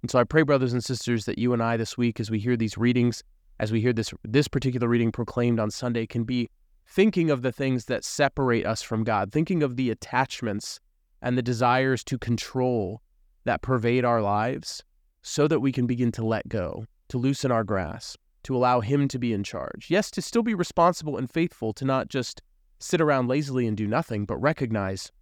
And 0.03 0.11
so 0.11 0.19
I 0.19 0.25
pray, 0.25 0.43
brothers 0.43 0.73
and 0.73 0.83
sisters, 0.83 1.25
that 1.27 1.39
you 1.39 1.53
and 1.53 1.63
I 1.63 1.77
this 1.77 1.99
week, 1.99 2.21
as 2.21 2.31
we 2.31 2.39
hear 2.39 2.57
these 2.57 2.79
readings, 2.79 3.23
as 3.59 3.71
we 3.71 3.81
hear 3.81 3.93
this 3.93 4.15
this 4.25 4.49
particular 4.49 4.89
reading 4.89 5.13
proclaimed 5.13 5.61
on 5.61 5.71
Sunday, 5.71 6.07
can 6.07 6.25
be 6.25 6.49
thinking 6.87 7.31
of 7.31 7.43
the 7.43 7.53
things 7.53 7.85
that 7.87 8.05
separate 8.05 8.65
us 8.67 8.83
from 8.83 9.05
God, 9.05 9.31
thinking 9.31 9.63
of 9.63 9.77
the 9.77 9.91
attachments 9.91 10.81
and 11.23 11.37
the 11.37 11.43
desires 11.43 12.03
to 12.05 12.19
control 12.19 13.03
that 13.45 13.63
pervade 13.63 14.05
our 14.05 14.23
lives, 14.23 14.83
so 15.23 15.47
that 15.47 15.61
we 15.61 15.73
can 15.73 15.87
begin 15.87 16.11
to 16.13 16.25
let 16.25 16.49
go, 16.49 16.87
to 17.09 17.19
loosen 17.19 17.53
our 17.53 17.65
grasp, 17.65 18.19
to 18.45 18.57
allow 18.57 18.81
Him 18.81 19.09
to 19.09 19.19
be 19.19 19.33
in 19.33 19.45
charge. 19.45 19.87
Yes, 19.89 20.11
to 20.13 20.23
still 20.23 20.43
be 20.43 20.55
responsible 20.55 21.17
and 21.17 21.31
faithful, 21.31 21.73
to 21.75 21.85
not 21.85 22.09
just 22.09 22.43
sit 22.79 23.01
around 23.01 23.29
lazily 23.29 23.67
and 23.67 23.77
do 23.77 23.87
nothing, 23.87 24.25
but 24.25 24.37
recognize 24.37 25.13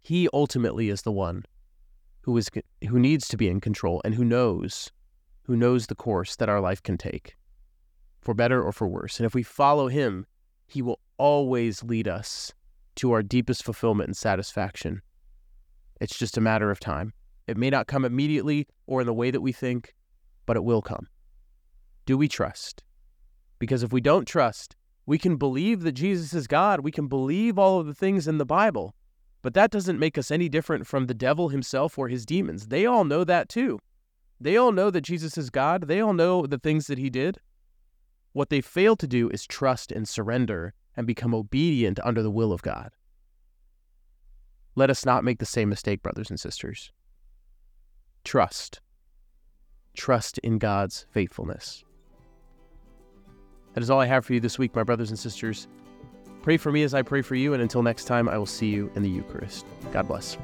He 0.00 0.28
ultimately 0.32 0.88
is 0.88 1.02
the 1.02 1.12
one 1.12 1.44
who 2.28 2.36
is 2.36 2.50
who 2.86 2.98
needs 2.98 3.26
to 3.26 3.38
be 3.38 3.48
in 3.48 3.58
control 3.58 4.02
and 4.04 4.14
who 4.14 4.24
knows 4.24 4.92
who 5.44 5.56
knows 5.56 5.86
the 5.86 5.94
course 5.94 6.36
that 6.36 6.50
our 6.50 6.60
life 6.60 6.82
can 6.82 6.98
take 6.98 7.36
for 8.20 8.34
better 8.34 8.62
or 8.62 8.70
for 8.70 8.86
worse. 8.86 9.18
And 9.18 9.24
if 9.24 9.34
we 9.34 9.42
follow 9.42 9.88
him 9.88 10.26
he 10.66 10.82
will 10.82 11.00
always 11.16 11.82
lead 11.82 12.06
us 12.06 12.52
to 12.96 13.12
our 13.12 13.22
deepest 13.22 13.64
fulfillment 13.64 14.08
and 14.08 14.16
satisfaction. 14.16 15.00
It's 16.02 16.18
just 16.18 16.36
a 16.36 16.42
matter 16.42 16.70
of 16.70 16.78
time. 16.78 17.14
It 17.46 17.56
may 17.56 17.70
not 17.70 17.86
come 17.86 18.04
immediately 18.04 18.66
or 18.86 19.00
in 19.00 19.06
the 19.06 19.14
way 19.14 19.30
that 19.30 19.40
we 19.40 19.52
think 19.52 19.94
but 20.44 20.58
it 20.58 20.64
will 20.64 20.82
come 20.82 21.06
do 22.08 22.18
we 22.18 22.26
trust 22.26 22.82
because 23.58 23.82
if 23.82 23.92
we 23.92 24.00
don't 24.00 24.26
trust 24.26 24.74
we 25.06 25.18
can 25.18 25.36
believe 25.36 25.82
that 25.82 25.92
Jesus 25.92 26.34
is 26.34 26.46
God 26.46 26.80
we 26.80 26.90
can 26.90 27.06
believe 27.06 27.58
all 27.58 27.78
of 27.80 27.86
the 27.86 27.94
things 27.94 28.26
in 28.26 28.38
the 28.38 28.46
bible 28.46 28.94
but 29.42 29.54
that 29.54 29.70
doesn't 29.70 29.98
make 29.98 30.18
us 30.18 30.30
any 30.30 30.48
different 30.48 30.86
from 30.86 31.06
the 31.06 31.14
devil 31.14 31.48
himself 31.48 31.98
or 31.98 32.08
his 32.08 32.26
demons. 32.26 32.66
They 32.66 32.86
all 32.86 33.04
know 33.04 33.24
that 33.24 33.48
too. 33.48 33.78
They 34.40 34.56
all 34.56 34.72
know 34.72 34.90
that 34.90 35.02
Jesus 35.02 35.38
is 35.38 35.50
God. 35.50 35.88
They 35.88 36.00
all 36.00 36.12
know 36.12 36.46
the 36.46 36.58
things 36.58 36.86
that 36.88 36.98
he 36.98 37.10
did. 37.10 37.38
What 38.32 38.50
they 38.50 38.60
fail 38.60 38.96
to 38.96 39.06
do 39.06 39.28
is 39.30 39.46
trust 39.46 39.92
and 39.92 40.08
surrender 40.08 40.74
and 40.96 41.06
become 41.06 41.34
obedient 41.34 41.98
under 42.04 42.22
the 42.22 42.30
will 42.30 42.52
of 42.52 42.62
God. 42.62 42.90
Let 44.74 44.90
us 44.90 45.04
not 45.04 45.24
make 45.24 45.38
the 45.38 45.46
same 45.46 45.68
mistake, 45.68 46.02
brothers 46.02 46.30
and 46.30 46.38
sisters. 46.38 46.92
Trust. 48.24 48.80
Trust 49.94 50.38
in 50.38 50.58
God's 50.58 51.06
faithfulness. 51.10 51.84
That 53.78 53.82
is 53.82 53.90
all 53.90 54.00
I 54.00 54.06
have 54.06 54.26
for 54.26 54.34
you 54.34 54.40
this 54.40 54.58
week, 54.58 54.74
my 54.74 54.82
brothers 54.82 55.10
and 55.10 55.16
sisters. 55.16 55.68
Pray 56.42 56.56
for 56.56 56.72
me 56.72 56.82
as 56.82 56.94
I 56.94 57.02
pray 57.02 57.22
for 57.22 57.36
you, 57.36 57.52
and 57.52 57.62
until 57.62 57.80
next 57.80 58.06
time, 58.06 58.28
I 58.28 58.36
will 58.36 58.44
see 58.44 58.66
you 58.66 58.90
in 58.96 59.04
the 59.04 59.08
Eucharist. 59.08 59.64
God 59.92 60.08
bless. 60.08 60.36